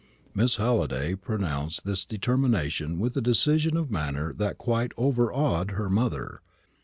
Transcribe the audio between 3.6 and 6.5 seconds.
of manner that quite overawed her mother.